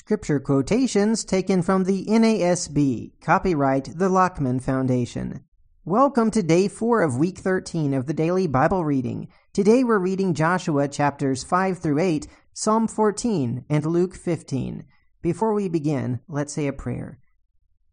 [0.00, 5.44] Scripture quotations taken from the NASB, copyright the Lockman Foundation.
[5.84, 9.28] Welcome to day 4 of week 13 of the daily Bible reading.
[9.52, 14.86] Today we're reading Joshua chapters 5 through 8, Psalm 14, and Luke 15.
[15.20, 17.20] Before we begin, let's say a prayer.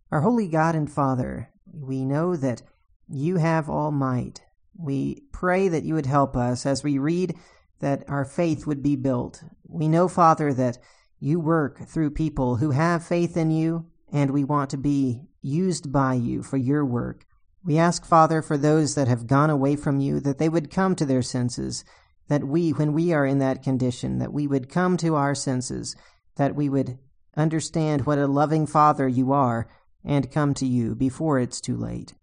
[0.09, 2.61] Our holy God and Father, we know that
[3.09, 4.39] you have all might.
[4.79, 7.35] We pray that you would help us as we read
[7.81, 9.43] that our faith would be built.
[9.67, 10.77] We know, Father, that
[11.19, 15.91] you work through people who have faith in you, and we want to be used
[15.91, 17.25] by you for your work.
[17.63, 20.95] We ask, Father, for those that have gone away from you, that they would come
[20.95, 21.83] to their senses,
[22.29, 25.95] that we, when we are in that condition, that we would come to our senses,
[26.35, 26.97] that we would
[27.35, 29.67] understand what a loving Father you are,
[30.03, 32.13] and come to you before it's too late.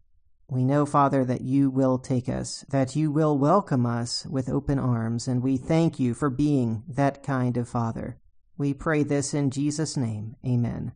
[0.48, 4.78] We know, Father, that you will take us, that you will welcome us with open
[4.78, 8.18] arms, and we thank you for being that kind of Father.
[8.56, 10.36] We pray this in Jesus' name.
[10.46, 10.92] Amen.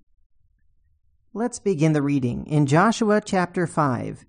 [1.35, 4.25] Let's begin the reading in Joshua chapter 5.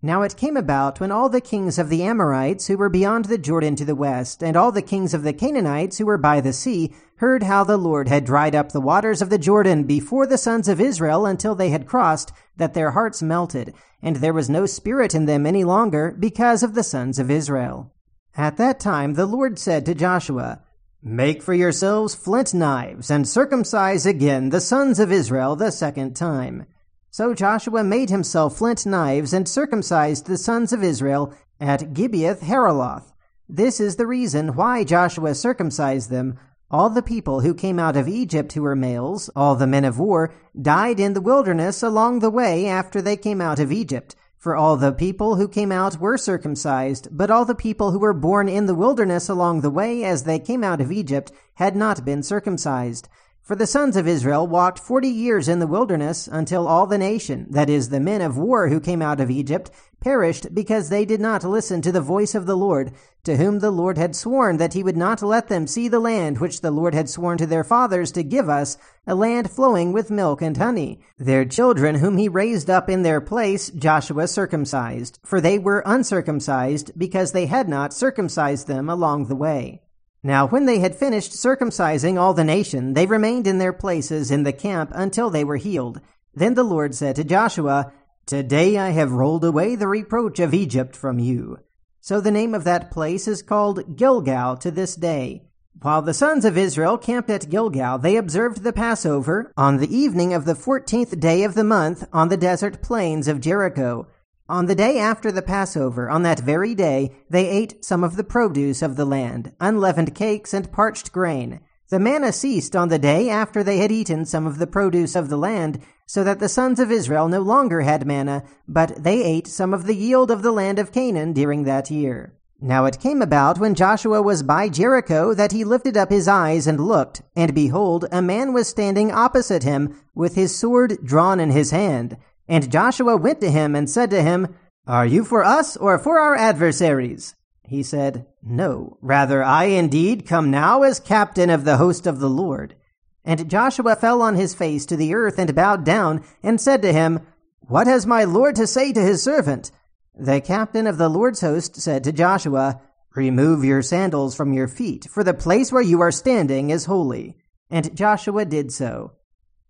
[0.00, 3.36] Now it came about when all the kings of the Amorites who were beyond the
[3.36, 6.54] Jordan to the west, and all the kings of the Canaanites who were by the
[6.54, 10.38] sea, heard how the Lord had dried up the waters of the Jordan before the
[10.38, 14.64] sons of Israel until they had crossed, that their hearts melted, and there was no
[14.64, 17.92] spirit in them any longer because of the sons of Israel.
[18.36, 20.62] At that time the Lord said to Joshua,
[21.06, 26.64] Make for yourselves flint knives, and circumcise again the sons of Israel the second time.
[27.10, 33.12] So Joshua made himself flint knives, and circumcised the sons of Israel at Gibeath Haaraloth.
[33.46, 36.38] This is the reason why Joshua circumcised them.
[36.70, 39.98] All the people who came out of Egypt who were males, all the men of
[39.98, 44.16] war, died in the wilderness along the way after they came out of Egypt.
[44.44, 48.12] For all the people who came out were circumcised, but all the people who were
[48.12, 52.04] born in the wilderness along the way as they came out of Egypt had not
[52.04, 53.08] been circumcised.
[53.44, 57.46] For the sons of Israel walked forty years in the wilderness until all the nation,
[57.50, 59.70] that is, the men of war who came out of Egypt,
[60.00, 62.92] perished because they did not listen to the voice of the Lord,
[63.24, 66.38] to whom the Lord had sworn that he would not let them see the land
[66.38, 70.10] which the Lord had sworn to their fathers to give us, a land flowing with
[70.10, 71.02] milk and honey.
[71.18, 76.92] Their children, whom he raised up in their place, Joshua circumcised, for they were uncircumcised,
[76.96, 79.82] because they had not circumcised them along the way.
[80.26, 84.42] Now, when they had finished circumcising all the nation, they remained in their places in
[84.42, 86.00] the camp until they were healed.
[86.34, 87.92] Then the Lord said to Joshua,
[88.24, 91.58] Today I have rolled away the reproach of Egypt from you.
[92.00, 95.42] So the name of that place is called Gilgal to this day.
[95.82, 100.32] While the sons of Israel camped at Gilgal, they observed the Passover on the evening
[100.32, 104.06] of the fourteenth day of the month on the desert plains of Jericho.
[104.46, 108.24] On the day after the Passover, on that very day, they ate some of the
[108.24, 111.60] produce of the land, unleavened cakes and parched grain.
[111.88, 115.30] The manna ceased on the day after they had eaten some of the produce of
[115.30, 119.46] the land, so that the sons of Israel no longer had manna, but they ate
[119.46, 122.34] some of the yield of the land of Canaan during that year.
[122.60, 126.66] Now it came about when Joshua was by Jericho that he lifted up his eyes
[126.66, 131.50] and looked, and behold, a man was standing opposite him with his sword drawn in
[131.50, 132.18] his hand.
[132.48, 134.54] And Joshua went to him and said to him,
[134.86, 137.34] Are you for us or for our adversaries?
[137.66, 142.28] He said, No, rather I indeed come now as captain of the host of the
[142.28, 142.76] Lord.
[143.24, 146.92] And Joshua fell on his face to the earth and bowed down, and said to
[146.92, 147.20] him,
[147.60, 149.70] What has my Lord to say to his servant?
[150.14, 152.82] The captain of the Lord's host said to Joshua,
[153.14, 157.36] Remove your sandals from your feet, for the place where you are standing is holy.
[157.70, 159.12] And Joshua did so.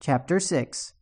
[0.00, 0.93] Chapter 6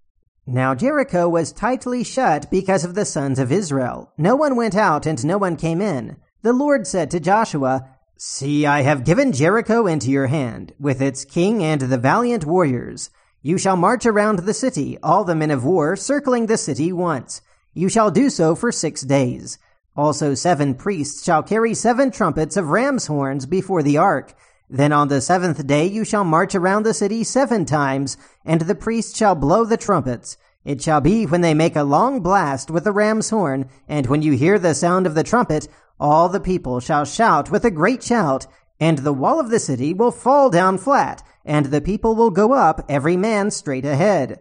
[0.47, 4.13] Now Jericho was tightly shut because of the sons of Israel.
[4.19, 6.17] No one went out and no one came in.
[6.43, 11.25] The Lord said to Joshua, See, I have given Jericho into your hand, with its
[11.25, 13.11] king and the valiant warriors.
[13.41, 17.41] You shall march around the city, all the men of war, circling the city once.
[17.73, 19.59] You shall do so for six days.
[19.97, 24.35] Also seven priests shall carry seven trumpets of ram's horns before the ark.
[24.75, 28.75] Then on the seventh day you shall march around the city seven times, and the
[28.75, 30.39] priests shall blow the trumpets.
[30.65, 34.23] It shall be when they make a long blast with the ram's horn, and when
[34.23, 35.69] you hear the sound of the trumpet,
[36.01, 38.47] all the people shall shout with a great shout,
[38.81, 42.55] and the wall of the city will fall down flat, and the people will go
[42.55, 44.41] up, every man straight ahead.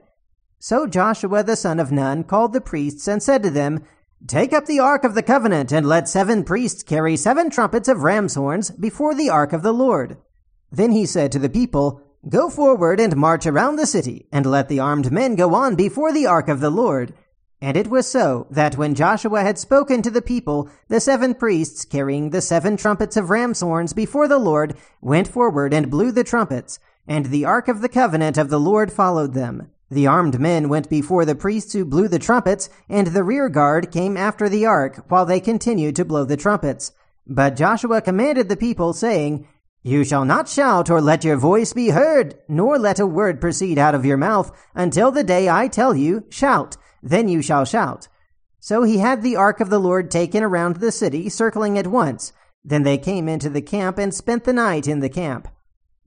[0.60, 3.84] So Joshua the son of Nun called the priests and said to them,
[4.28, 8.04] Take up the ark of the covenant, and let seven priests carry seven trumpets of
[8.04, 10.18] ram's horns before the ark of the Lord.
[10.72, 14.70] Then he said to the people, Go forward and march around the city, and let
[14.70, 17.16] the armed men go on before the ark of the Lord.
[17.60, 21.84] And it was so that when Joshua had spoken to the people, the seven priests
[21.84, 26.24] carrying the seven trumpets of ram's horns before the Lord went forward and blew the
[26.24, 26.80] trumpets.
[27.08, 29.71] and the ark of the covenant of the Lord followed them.
[29.92, 33.92] The armed men went before the priests who blew the trumpets, and the rear guard
[33.92, 36.94] came after the ark, while they continued to blow the trumpets.
[37.28, 39.46] But Joshua commanded the people, saying,
[39.84, 43.78] You shall not shout or let your voice be heard, nor let a word proceed
[43.78, 48.08] out of your mouth, until the day I tell you, Shout, then you shall shout.
[48.62, 52.32] So he had the ark of the Lord taken around the city, circling it once.
[52.64, 55.50] Then they came into the camp and spent the night in the camp.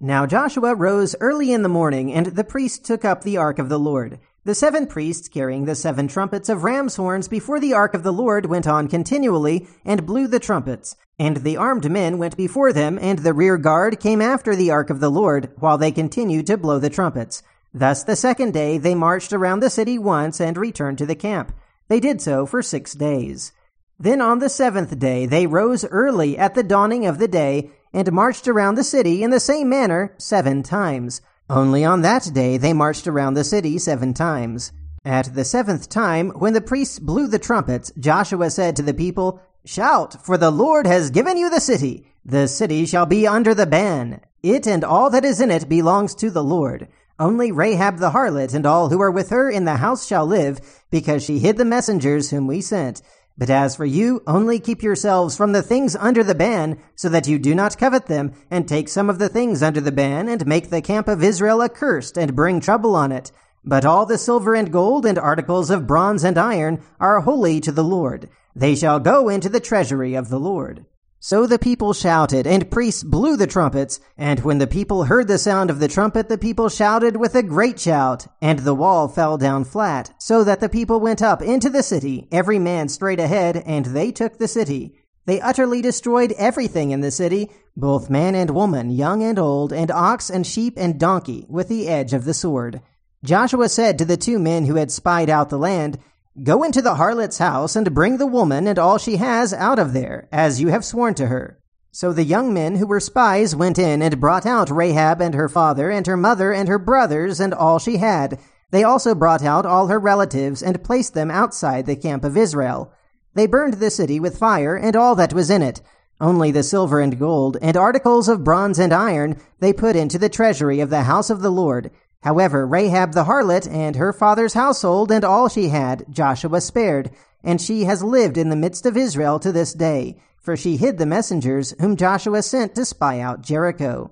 [0.04, 3.70] Now Joshua rose early in the morning, and the priests took up the ark of
[3.70, 4.18] the Lord.
[4.44, 8.12] The seven priests carrying the seven trumpets of ram's horns before the ark of the
[8.12, 10.94] Lord went on continually and blew the trumpets.
[11.18, 14.90] And the armed men went before them, and the rear guard came after the ark
[14.90, 17.42] of the Lord, while they continued to blow the trumpets.
[17.72, 21.50] Thus the second day they marched around the city once and returned to the camp.
[21.88, 23.52] They did so for six days.
[23.98, 28.12] Then on the seventh day they rose early at the dawning of the day and
[28.12, 31.22] marched around the city in the same manner seven times.
[31.48, 34.72] Only on that day they marched around the city seven times.
[35.04, 39.40] At the seventh time, when the priests blew the trumpets, Joshua said to the people,
[39.64, 42.06] Shout, for the Lord has given you the city.
[42.24, 44.20] The city shall be under the ban.
[44.42, 46.88] It and all that is in it belongs to the Lord.
[47.18, 50.58] Only Rahab the harlot and all who are with her in the house shall live,
[50.90, 53.02] because she hid the messengers whom we sent.
[53.36, 57.26] But as for you, only keep yourselves from the things under the ban, so that
[57.26, 60.46] you do not covet them, and take some of the things under the ban, and
[60.46, 63.32] make the camp of Israel accursed, and bring trouble on it.
[63.64, 67.72] But all the silver and gold and articles of bronze and iron are holy to
[67.72, 68.28] the Lord.
[68.54, 70.86] They shall go into the treasury of the Lord.
[71.26, 73.98] So the people shouted, and priests blew the trumpets.
[74.18, 77.42] And when the people heard the sound of the trumpet, the people shouted with a
[77.42, 81.70] great shout, and the wall fell down flat, so that the people went up into
[81.70, 84.98] the city, every man straight ahead, and they took the city.
[85.24, 89.90] They utterly destroyed everything in the city, both man and woman, young and old, and
[89.90, 92.82] ox and sheep and donkey, with the edge of the sword.
[93.24, 95.98] Joshua said to the two men who had spied out the land,
[96.42, 99.92] Go into the harlot's house and bring the woman and all she has out of
[99.92, 101.60] there, as you have sworn to her.
[101.92, 105.48] So the young men who were spies went in and brought out Rahab and her
[105.48, 108.40] father and her mother and her brothers and all she had.
[108.72, 112.92] They also brought out all her relatives and placed them outside the camp of Israel.
[113.34, 115.82] They burned the city with fire and all that was in it.
[116.20, 120.28] Only the silver and gold and articles of bronze and iron they put into the
[120.28, 121.92] treasury of the house of the Lord,
[122.24, 127.10] However, Rahab the harlot and her father's household and all she had, Joshua spared,
[127.42, 130.96] and she has lived in the midst of Israel to this day, for she hid
[130.96, 134.10] the messengers whom Joshua sent to spy out Jericho.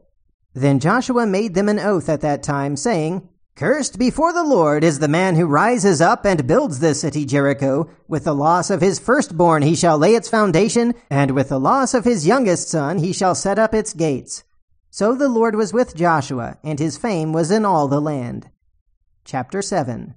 [0.52, 3.26] Then Joshua made them an oath at that time, saying,
[3.56, 7.88] Cursed before the Lord is the man who rises up and builds this city Jericho.
[8.08, 11.94] With the loss of his firstborn he shall lay its foundation, and with the loss
[11.94, 14.44] of his youngest son he shall set up its gates.
[14.94, 18.50] So the Lord was with Joshua, and his fame was in all the land.
[19.24, 20.14] Chapter 7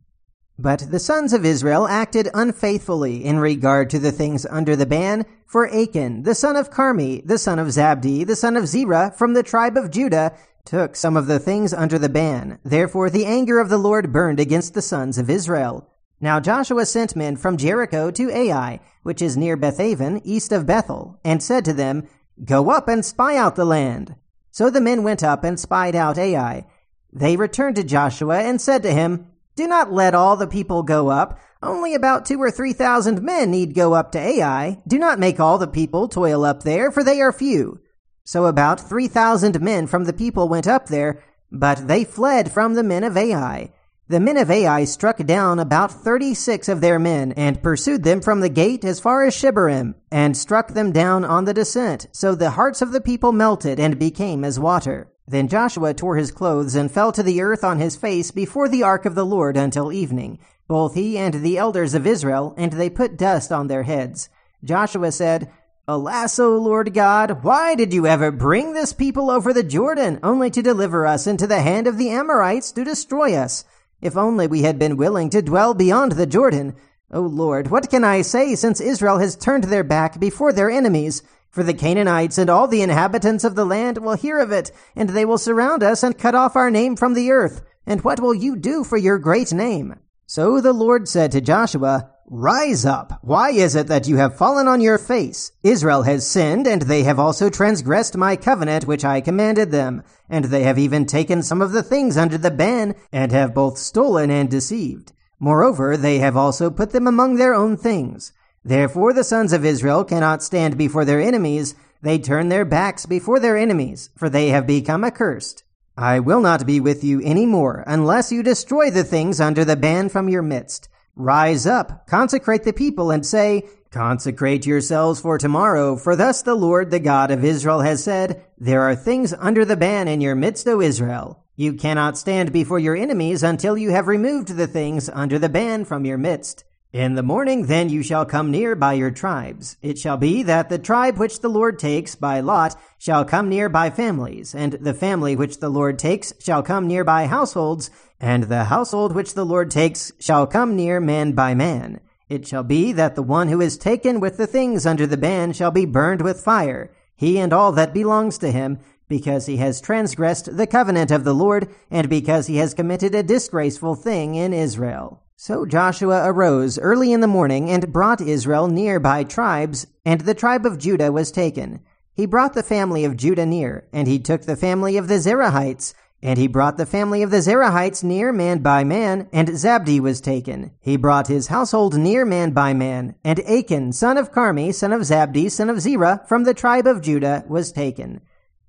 [0.60, 5.26] But the sons of Israel acted unfaithfully in regard to the things under the ban,
[5.48, 9.34] for Achan, the son of Carmi, the son of Zabdi, the son of Zerah, from
[9.34, 10.36] the tribe of Judah,
[10.66, 12.60] took some of the things under the ban.
[12.66, 15.90] Therefore the anger of the Lord burned against the sons of Israel.
[16.20, 21.18] Now Joshua sent men from Jericho to Ai, which is near Bethaven, east of Bethel,
[21.24, 22.10] and said to them,
[22.44, 24.16] Go up and spy out the land.
[24.56, 26.66] So the men went up and spied out Ai.
[27.12, 31.10] They returned to Joshua and said to him, Do not let all the people go
[31.10, 31.38] up.
[31.62, 34.82] Only about two or three thousand men need go up to Ai.
[34.88, 37.82] Do not make all the people toil up there, for they are few.
[38.24, 41.22] So about three thousand men from the people went up there,
[41.52, 43.74] but they fled from the men of Ai.
[44.08, 48.40] The men of Ai struck down about thirty-six of their men, and pursued them from
[48.40, 52.06] the gate as far as Shebarim, and struck them down on the descent.
[52.12, 55.12] So the hearts of the people melted and became as water.
[55.28, 58.84] Then Joshua tore his clothes and fell to the earth on his face before the
[58.84, 62.92] ark of the Lord until evening, both he and the elders of Israel, and they
[62.92, 64.30] put dust on their heads.
[64.64, 65.52] Joshua said,
[65.88, 70.52] Alas, O Lord God, why did you ever bring this people over the Jordan, only
[70.52, 73.64] to deliver us into the hand of the Amorites to destroy us?
[74.02, 76.76] If only we had been willing to dwell beyond the Jordan.
[77.12, 81.22] O Lord, what can I say since Israel has turned their back before their enemies?
[81.50, 85.10] For the Canaanites and all the inhabitants of the land will hear of it, and
[85.10, 87.62] they will surround us and cut off our name from the earth.
[87.86, 89.96] And what will you do for your great name?
[90.26, 93.20] So the Lord said to Joshua, Rise up!
[93.22, 95.52] Why is it that you have fallen on your face?
[95.62, 100.02] Israel has sinned, and they have also transgressed my covenant which I commanded them.
[100.28, 103.78] And they have even taken some of the things under the ban, and have both
[103.78, 105.14] stolen and deceived.
[105.40, 108.34] Moreover, they have also put them among their own things.
[108.64, 111.76] Therefore the sons of Israel cannot stand before their enemies.
[112.02, 115.64] They turn their backs before their enemies, for they have become accursed.
[115.96, 119.76] I will not be with you any more unless you destroy the things under the
[119.76, 120.90] ban from your midst.
[121.18, 126.92] Rise up, consecrate the people, and say, Consecrate yourselves for tomorrow, for thus the Lord
[126.92, 130.68] the God of Israel has said, There are things under the ban in your midst,
[130.68, 131.46] O Israel.
[131.56, 135.86] You cannot stand before your enemies until you have removed the things under the ban
[135.86, 136.66] from your midst.
[136.92, 139.76] In the morning then you shall come near by your tribes.
[139.82, 143.68] It shall be that the tribe which the Lord takes by lot shall come near
[143.70, 148.44] by families, and the family which the Lord takes shall come near by households, and
[148.44, 152.00] the household which the Lord takes shall come near man by man.
[152.28, 155.54] It shall be that the one who is taken with the things under the ban
[155.54, 159.80] shall be burned with fire, he and all that belongs to him, because he has
[159.80, 164.54] transgressed the covenant of the Lord, and because he has committed a disgraceful thing in
[164.54, 165.22] Israel.
[165.36, 170.34] So Joshua arose early in the morning and brought Israel near by tribes, and the
[170.34, 171.82] tribe of Judah was taken.
[172.14, 175.94] He brought the family of Judah near, and he took the family of the Zerahites,
[176.22, 180.22] and he brought the family of the Zerahites near man by man, and Zabdi was
[180.22, 180.72] taken.
[180.80, 185.02] He brought his household near man by man, and Achan, son of Carmi, son of
[185.02, 188.22] Zabdi, son of Zerah, from the tribe of Judah, was taken.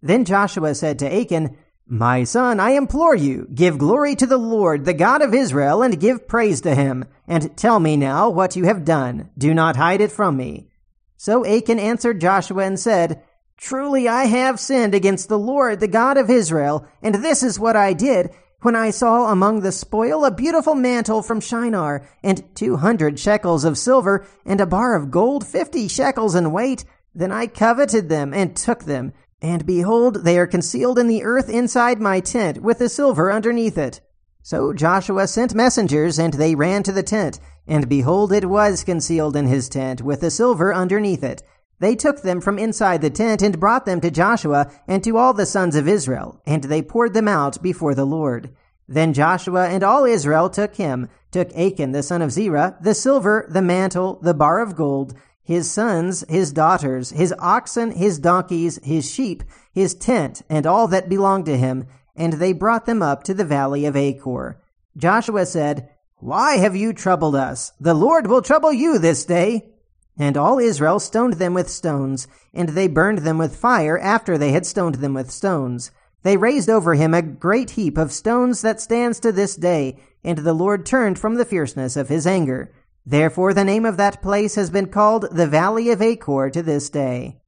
[0.02, 1.56] Then Joshua said to Achan,
[1.88, 6.00] my son, I implore you, give glory to the Lord, the God of Israel, and
[6.00, 7.04] give praise to him.
[7.28, 9.30] And tell me now what you have done.
[9.38, 10.68] Do not hide it from me.
[11.16, 13.22] So Achan answered Joshua and said,
[13.56, 17.74] Truly I have sinned against the Lord, the God of Israel, and this is what
[17.74, 18.30] I did.
[18.60, 23.64] When I saw among the spoil a beautiful mantle from Shinar, and two hundred shekels
[23.64, 26.84] of silver, and a bar of gold fifty shekels in weight,
[27.14, 29.12] then I coveted them and took them.
[29.40, 33.78] And behold, they are concealed in the earth inside my tent, with the silver underneath
[33.78, 34.00] it.
[34.42, 37.40] So Joshua sent messengers, and they ran to the tent.
[37.66, 41.42] And behold, it was concealed in his tent, with the silver underneath it.
[41.78, 45.34] They took them from inside the tent, and brought them to Joshua, and to all
[45.34, 48.50] the sons of Israel, and they poured them out before the Lord.
[48.88, 53.46] Then Joshua and all Israel took him, took Achan the son of Zerah, the silver,
[53.50, 59.10] the mantle, the bar of gold, his sons, his daughters, his oxen, his donkeys, his
[59.10, 63.34] sheep, his tent, and all that belonged to him, and they brought them up to
[63.34, 64.60] the valley of Achor.
[64.96, 67.72] Joshua said, Why have you troubled us?
[67.78, 69.72] The Lord will trouble you this day.
[70.18, 74.52] And all Israel stoned them with stones, and they burned them with fire after they
[74.52, 75.90] had stoned them with stones.
[76.22, 80.38] They raised over him a great heap of stones that stands to this day, and
[80.38, 82.74] the Lord turned from the fierceness of his anger.
[83.04, 86.90] Therefore, the name of that place has been called the Valley of Achor to this
[86.90, 87.38] day.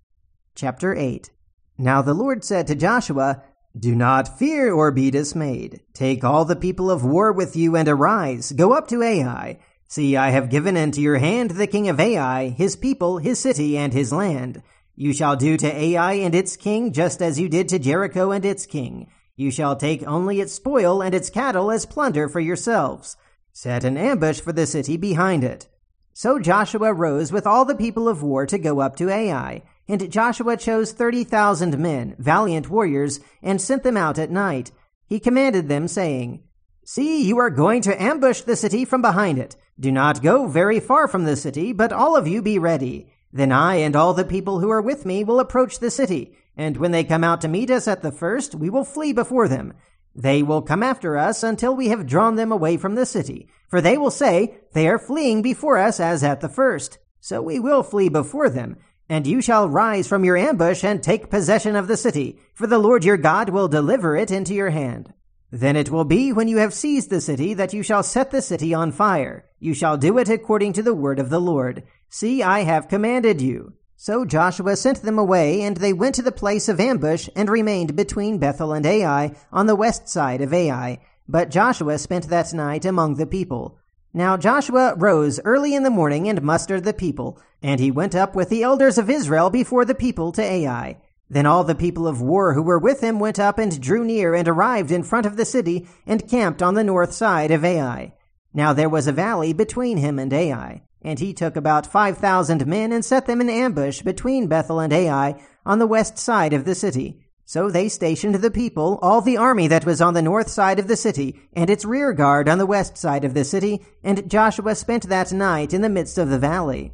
[0.55, 1.31] Chapter 8
[1.77, 3.43] Now the Lord said to Joshua,
[3.77, 5.81] Do not fear or be dismayed.
[5.95, 8.53] Take all the people of war with you and arise.
[8.53, 9.59] Go up to Ai.
[9.89, 13.77] See, I have given into your hand the king of Ai, his people, his city,
[13.77, 14.63] and his land.
[14.95, 18.45] You shall do to Ai and its king just as you did to Jericho and
[18.45, 19.11] its king.
[19.35, 23.17] You shall take only its spoil and its cattle as plunder for yourselves
[23.59, 25.67] set an ambush for the city behind it.
[26.13, 30.13] So Joshua rose with all the people of war to go up to Ai, and
[30.13, 34.71] Joshua chose thirty thousand men, valiant warriors, and sent them out at night.
[35.07, 36.45] He commanded them, saying,
[36.91, 39.57] See, you are going to ambush the city from behind it.
[39.79, 43.13] Do not go very far from the city, but all of you be ready.
[43.31, 46.79] Then I and all the people who are with me will approach the city, and
[46.79, 49.75] when they come out to meet us at the first, we will flee before them.
[50.15, 53.83] They will come after us until we have drawn them away from the city, for
[53.83, 56.97] they will say, They are fleeing before us as at the first.
[57.21, 58.79] So we will flee before them,
[59.11, 62.79] and you shall rise from your ambush and take possession of the city, for the
[62.79, 65.13] Lord your God will deliver it into your hand.
[65.51, 68.43] Then it will be when you have seized the city that you shall set the
[68.43, 69.47] city on fire.
[69.59, 71.85] You shall do it according to the word of the Lord.
[72.11, 73.73] See, I have commanded you.
[73.97, 77.97] So Joshua sent them away, and they went to the place of ambush and remained
[77.97, 81.01] between Bethel and Ai on the west side of Ai.
[81.27, 83.79] But Joshua spent that night among the people.
[84.15, 88.37] Now Joshua rose early in the morning and mustered the people, and he went up
[88.37, 90.99] with the elders of Israel before the people to Ai.
[91.31, 94.35] Then all the people of war who were with him went up and drew near
[94.35, 98.15] and arrived in front of the city and camped on the north side of Ai.
[98.55, 100.83] Now there was a valley between him and Ai.
[101.03, 104.93] And he took about five thousand men and set them in ambush between Bethel and
[104.93, 107.21] Ai on the west side of the city.
[107.45, 110.89] So they stationed the people, all the army that was on the north side of
[110.89, 114.75] the city, and its rear guard on the west side of the city, and Joshua
[114.75, 116.93] spent that night in the midst of the valley.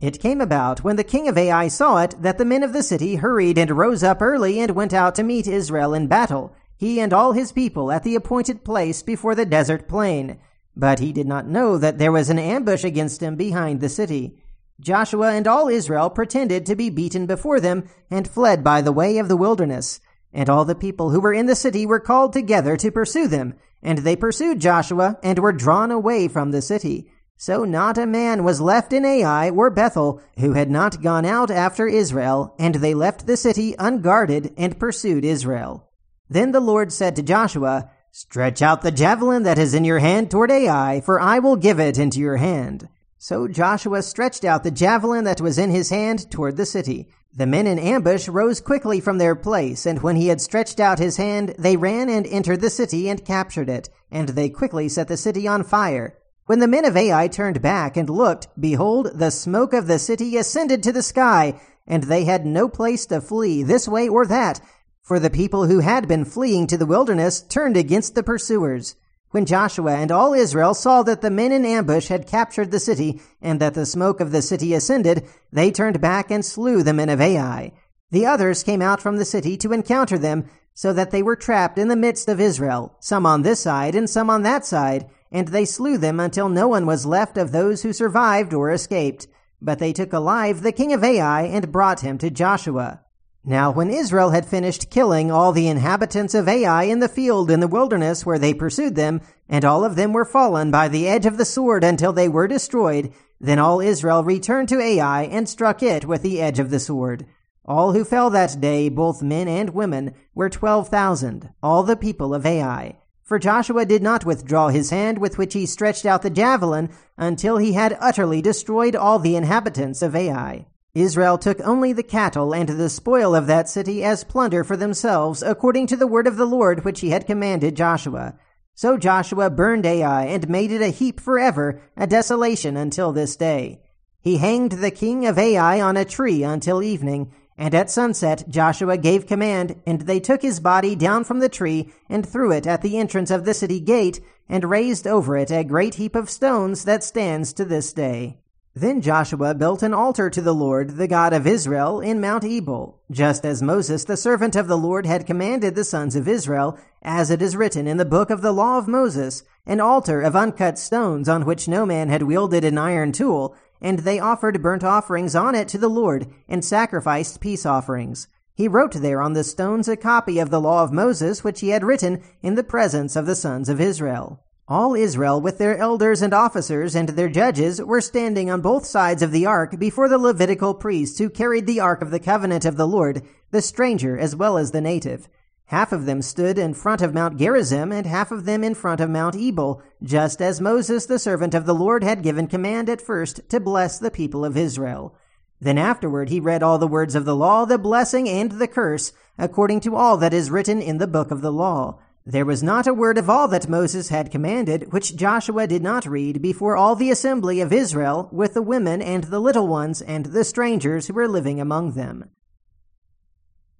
[0.00, 2.82] It came about, when the king of Ai saw it, that the men of the
[2.82, 6.98] city hurried and rose up early and went out to meet Israel in battle, he
[6.98, 10.38] and all his people at the appointed place before the desert plain.
[10.74, 14.42] But he did not know that there was an ambush against him behind the city.
[14.80, 19.18] Joshua and all Israel pretended to be beaten before them and fled by the way
[19.18, 20.00] of the wilderness.
[20.32, 23.54] And all the people who were in the city were called together to pursue them,
[23.82, 27.10] and they pursued Joshua and were drawn away from the city.
[27.42, 31.50] So not a man was left in Ai or Bethel who had not gone out
[31.50, 35.88] after Israel, and they left the city unguarded and pursued Israel.
[36.28, 40.30] Then the Lord said to Joshua, Stretch out the javelin that is in your hand
[40.30, 42.90] toward Ai, for I will give it into your hand.
[43.16, 47.08] So Joshua stretched out the javelin that was in his hand toward the city.
[47.34, 50.98] The men in ambush rose quickly from their place, and when he had stretched out
[50.98, 55.08] his hand, they ran and entered the city and captured it, and they quickly set
[55.08, 56.18] the city on fire.
[56.50, 60.36] When the men of Ai turned back and looked, behold, the smoke of the city
[60.36, 64.60] ascended to the sky, and they had no place to flee this way or that,
[65.00, 68.96] for the people who had been fleeing to the wilderness turned against the pursuers.
[69.30, 73.20] When Joshua and all Israel saw that the men in ambush had captured the city,
[73.40, 77.10] and that the smoke of the city ascended, they turned back and slew the men
[77.10, 77.70] of Ai.
[78.10, 81.78] The others came out from the city to encounter them, so that they were trapped
[81.78, 85.48] in the midst of Israel, some on this side and some on that side, and
[85.48, 89.26] they slew them until no one was left of those who survived or escaped.
[89.62, 93.02] But they took alive the king of Ai and brought him to Joshua.
[93.44, 97.60] Now when Israel had finished killing all the inhabitants of Ai in the field in
[97.60, 101.24] the wilderness where they pursued them, and all of them were fallen by the edge
[101.24, 105.82] of the sword until they were destroyed, then all Israel returned to Ai and struck
[105.82, 107.24] it with the edge of the sword.
[107.64, 112.34] All who fell that day, both men and women, were twelve thousand, all the people
[112.34, 112.98] of Ai.
[113.30, 117.58] For Joshua did not withdraw his hand with which he stretched out the javelin until
[117.58, 120.66] he had utterly destroyed all the inhabitants of Ai.
[120.94, 125.44] Israel took only the cattle and the spoil of that city as plunder for themselves,
[125.44, 128.34] according to the word of the Lord which he had commanded Joshua.
[128.74, 133.80] So Joshua burned Ai and made it a heap forever, a desolation until this day.
[134.20, 137.30] He hanged the king of Ai on a tree until evening,
[137.60, 141.92] and at sunset Joshua gave command, and they took his body down from the tree
[142.08, 145.62] and threw it at the entrance of the city gate, and raised over it a
[145.62, 148.38] great heap of stones that stands to this day.
[148.74, 152.98] Then Joshua built an altar to the Lord, the God of Israel, in Mount Ebal,
[153.10, 157.30] just as Moses, the servant of the Lord, had commanded the sons of Israel, as
[157.30, 160.78] it is written in the book of the law of Moses, an altar of uncut
[160.78, 165.34] stones on which no man had wielded an iron tool, and they offered burnt offerings
[165.34, 168.28] on it to the Lord, and sacrificed peace offerings.
[168.54, 171.70] He wrote there on the stones a copy of the law of Moses, which he
[171.70, 174.40] had written in the presence of the sons of Israel.
[174.68, 179.22] All Israel, with their elders and officers and their judges, were standing on both sides
[179.22, 182.76] of the ark before the Levitical priests who carried the ark of the covenant of
[182.76, 185.28] the Lord, the stranger as well as the native.
[185.70, 189.00] Half of them stood in front of Mount Gerizim, and half of them in front
[189.00, 193.00] of Mount Ebal, just as Moses the servant of the Lord had given command at
[193.00, 195.14] first to bless the people of Israel.
[195.60, 199.12] Then afterward he read all the words of the law, the blessing and the curse,
[199.38, 202.00] according to all that is written in the book of the law.
[202.26, 206.04] There was not a word of all that Moses had commanded, which Joshua did not
[206.04, 210.26] read before all the assembly of Israel, with the women and the little ones and
[210.26, 212.30] the strangers who were living among them.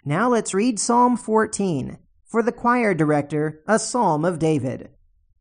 [0.05, 1.99] Now let's read Psalm 14.
[2.25, 4.91] For the choir director, a psalm of David.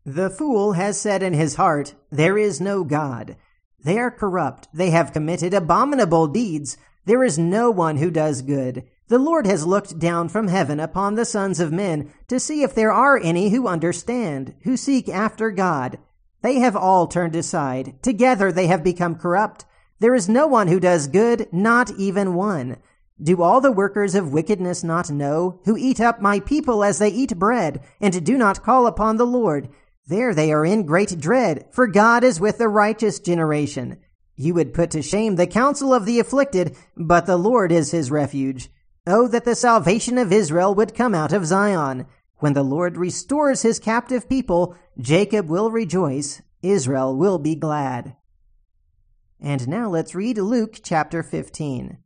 [0.06, 3.38] The fool has said in his heart, There is no God.
[3.84, 4.67] They are corrupt.
[4.74, 6.78] They have committed abominable deeds.
[7.06, 8.84] There is no one who does good.
[9.08, 12.76] The Lord has looked down from heaven upon the sons of men to see if
[12.76, 16.00] there are any who understand, who seek after God.
[16.41, 18.02] They have all turned aside.
[18.02, 19.65] Together they have become corrupt.
[20.00, 22.78] There is no one who does good, not even one.
[23.22, 27.10] Do all the workers of wickedness not know, who eat up my people as they
[27.10, 29.68] eat bread, and do not call upon the Lord?
[30.08, 33.98] There they are in great dread, for God is with the righteous generation.
[34.38, 38.10] You would put to shame the counsel of the afflicted, but the Lord is his
[38.10, 38.70] refuge.
[39.06, 42.06] Oh, that the salvation of Israel would come out of Zion.
[42.38, 48.16] When the Lord restores his captive people, Jacob will rejoice, Israel will be glad.
[49.42, 51.98] And now let's read Luke chapter 15.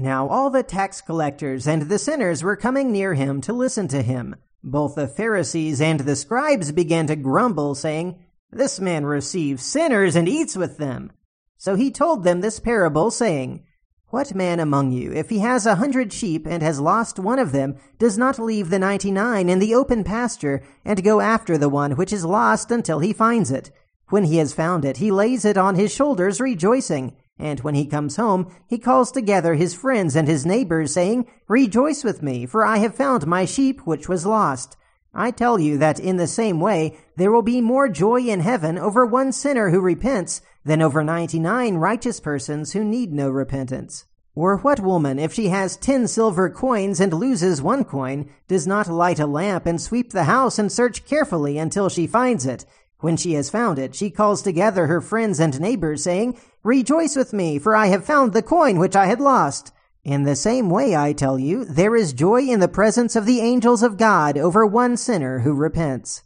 [0.00, 4.00] Now all the tax collectors and the sinners were coming near him to listen to
[4.00, 4.36] him.
[4.62, 8.16] Both the Pharisees and the scribes began to grumble, saying,
[8.52, 11.10] This man receives sinners and eats with them.
[11.56, 13.64] So he told them this parable, saying,
[14.10, 17.50] What man among you, if he has a hundred sheep and has lost one of
[17.50, 21.96] them, does not leave the ninety-nine in the open pasture and go after the one
[21.96, 23.72] which is lost until he finds it?
[24.10, 27.16] When he has found it, he lays it on his shoulders, rejoicing.
[27.38, 32.02] And when he comes home, he calls together his friends and his neighbors, saying, Rejoice
[32.02, 34.76] with me, for I have found my sheep which was lost.
[35.14, 38.76] I tell you that in the same way, there will be more joy in heaven
[38.78, 44.04] over one sinner who repents than over ninety nine righteous persons who need no repentance.
[44.34, 48.86] Or what woman, if she has ten silver coins and loses one coin, does not
[48.86, 52.64] light a lamp and sweep the house and search carefully until she finds it?
[53.00, 57.32] When she has found it, she calls together her friends and neighbors, saying, Rejoice with
[57.32, 59.72] me, for I have found the coin which I had lost.
[60.02, 63.40] In the same way, I tell you, there is joy in the presence of the
[63.40, 66.22] angels of God over one sinner who repents.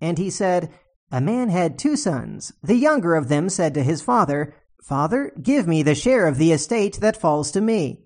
[0.00, 0.70] And he said,
[1.10, 2.52] A man had two sons.
[2.62, 6.52] The younger of them said to his father, Father, give me the share of the
[6.52, 8.05] estate that falls to me.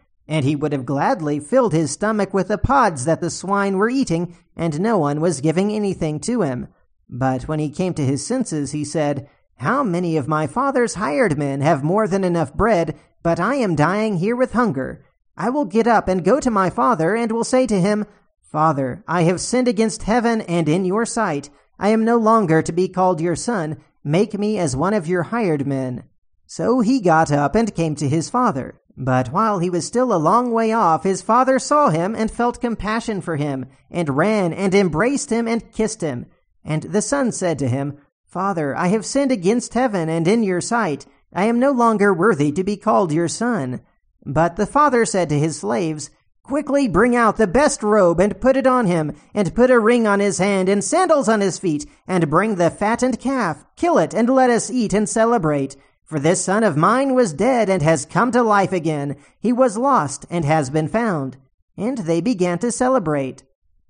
[0.31, 3.89] and he would have gladly filled his stomach with the pods that the swine were
[3.89, 6.69] eating, and no one was giving anything to him.
[7.09, 11.37] But when he came to his senses, he said, How many of my father's hired
[11.37, 15.03] men have more than enough bread, but I am dying here with hunger?
[15.35, 18.05] I will get up and go to my father, and will say to him,
[18.41, 21.49] Father, I have sinned against heaven and in your sight.
[21.77, 23.81] I am no longer to be called your son.
[24.01, 26.05] Make me as one of your hired men.
[26.45, 28.80] So he got up and came to his father.
[28.97, 32.61] But while he was still a long way off, his father saw him and felt
[32.61, 36.25] compassion for him, and ran and embraced him and kissed him.
[36.63, 40.61] And the son said to him, Father, I have sinned against heaven and in your
[40.61, 41.05] sight.
[41.33, 43.81] I am no longer worthy to be called your son.
[44.25, 46.09] But the father said to his slaves,
[46.43, 50.05] Quickly bring out the best robe and put it on him, and put a ring
[50.07, 54.13] on his hand and sandals on his feet, and bring the fattened calf, kill it,
[54.13, 55.75] and let us eat and celebrate.
[56.11, 59.15] For this son of mine was dead and has come to life again.
[59.39, 61.37] He was lost and has been found.
[61.77, 63.43] And they began to celebrate.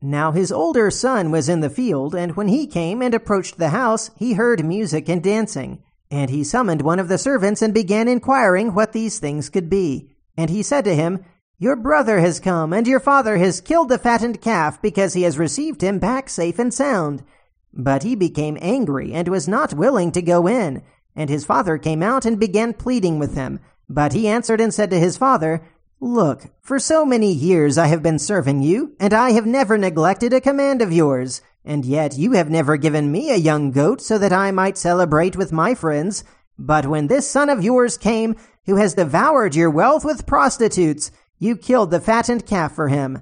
[0.03, 3.69] Now his older son was in the field, and when he came and approached the
[3.69, 5.81] house, he heard music and dancing.
[6.11, 10.11] And he summoned one of the servants and began inquiring what these things could be.
[10.37, 11.25] And he said to him,
[11.57, 15.39] Your brother has come, and your father has killed the fattened calf because he has
[15.39, 17.23] received him back safe and sound.
[17.73, 20.83] But he became angry and was not willing to go in.
[21.15, 23.59] And his father came out and began pleading with him.
[23.89, 25.61] But he answered and said to his father,
[25.99, 30.33] Look, for so many years I have been serving you, and I have never neglected
[30.33, 31.41] a command of yours.
[31.63, 35.35] And yet you have never given me a young goat so that I might celebrate
[35.35, 36.23] with my friends.
[36.57, 41.55] But when this son of yours came, who has devoured your wealth with prostitutes, you
[41.55, 43.21] killed the fattened calf for him.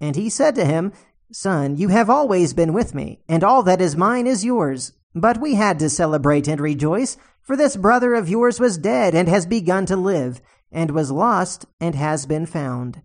[0.00, 0.92] And he said to him,
[1.30, 4.92] Son, you have always been with me, and all that is mine is yours.
[5.20, 9.28] But we had to celebrate and rejoice, for this brother of yours was dead and
[9.28, 13.02] has begun to live, and was lost and has been found.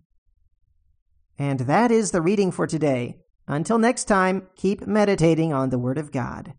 [1.36, 3.18] And that is the reading for today.
[3.48, 6.54] Until next time, keep meditating on the Word of God.